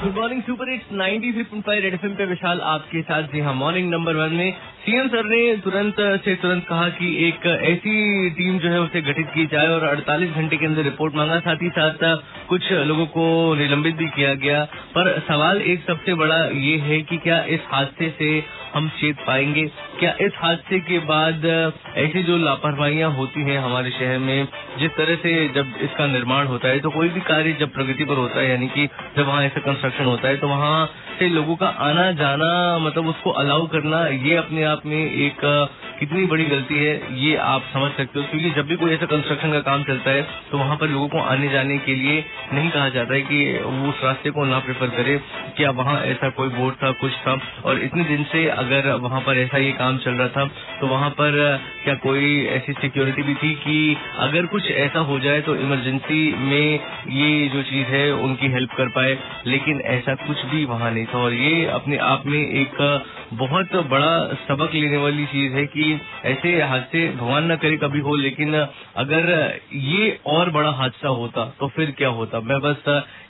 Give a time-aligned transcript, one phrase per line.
[0.00, 4.16] Good morning super hits 93.5 Red FM पे विशाल आपके साथ। जी हाँ मॉर्निंग नंबर
[4.16, 4.52] वन में
[4.84, 9.26] सीएम सर ने तुरंत, से तुरंत कहा कि एक ऐसी टीम जो है उसे गठित
[9.34, 12.04] की जाए और 48 घंटे के अंदर रिपोर्ट मांगा। साथ ही साथ
[12.48, 17.16] कुछ लोगों को निलंबित भी किया गया। पर सवाल एक सबसे बड़ा ये है कि
[17.18, 18.40] क्या इस हादसे से
[18.74, 19.66] हम चेत पाएँगे।
[19.98, 21.44] क्या इस हादसे के बाद
[21.98, 24.48] ऐसी जो लापरवाहियाँ होती हैं हमारे शहर में,
[24.78, 28.16] जिस तरह से जब इसका निर्माण होता है तो कोई भी कार्य जब प्रगति पर
[28.16, 28.86] होता है, यानी कि
[29.16, 30.86] जब वहाँ ऐसा कंस्ट्रक्शन होता है तो वहाँ
[31.18, 35.40] से लोगों का आना जाना मतलब उसको अलाउ करना, ये अपने आप में एक
[36.00, 39.52] कितनी बड़ी गलती है, ये आप समझ सकते हो। क्योंकि जब भी कोई ऐसा कंस्ट्रक्शन
[39.52, 42.88] का काम चलता है तो वहाँ पर लोगों को आने जाने के लिए नहीं कहा
[42.88, 45.18] जाता है कि वो उस रास्ते को ना प्रेफर करे
[45.56, 49.38] क्या वहाँ ऐसा कोई बोर्ड था, कुछ था। और इतने दिन से अगर वहाँ पर
[49.38, 50.46] ऐसा ये काम चल रहा था
[50.80, 51.38] तो वहाँ पर
[51.84, 56.80] क्या कोई ऐसी सिक्योरिटी भी थी कि अगर कुछ ऐसा हो जाए तो इमरजेंसी में
[57.10, 61.18] ये जो चीज़ है, उनकी हेल्प कर पाए। लेकिन ऐसा कुछ भी वहाँ नहीं था।
[61.18, 62.76] और ये अपने आप में एक
[63.32, 65.84] बहुत बड़ा सबक लेने वाली चीज़ है कि
[66.26, 69.28] ऐसे हादसे भगवान न करे कभी हो, लेकिन अगर
[69.74, 72.40] ये और बड़ा हादसा होता तो फिर क्या होता?
[72.40, 72.82] मैं बस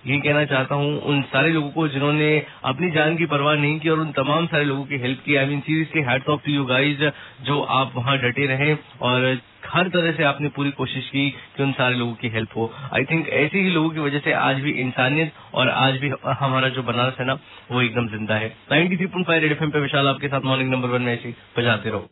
[0.06, 2.30] ये कहना चाहता हूँ, उन सारे लोगों को जिन्होंने
[2.64, 5.46] अपनी जान की परवाह नहीं की और उन तमाम सारे लोगों की हेल्प की I
[5.46, 7.04] mean seriously hats off to you guys
[7.44, 9.38] जो आप वहाँ डटे रहे और
[9.70, 13.04] हर तरह से आपने पूरी कोशिश की कि उन सारे लोगों की हेल्प हो। आई
[13.04, 16.82] थिंक ऐसे ही लोगों की वजह से आज भी इंसानियत और आज भी हमारा जो
[16.82, 17.38] बनारस है ना,
[17.72, 21.12] वो एकदम ज़िंदा है। 93.5 रेड एफएम पे विशाल आपके साथ मॉर्निंग नंबर वन में
[21.14, 22.08] ऐसी बजाते रहो।